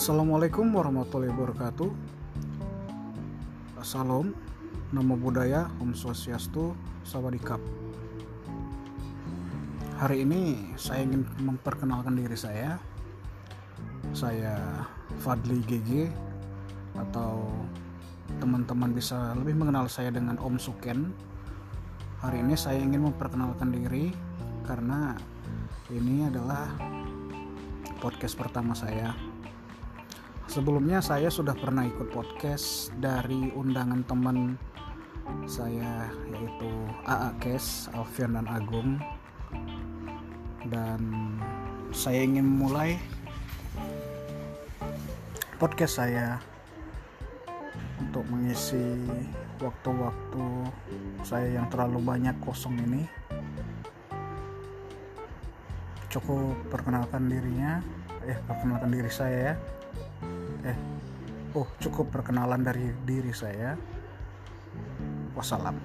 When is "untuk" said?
48.02-48.26